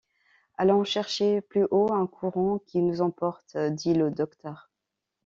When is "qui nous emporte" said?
2.65-3.55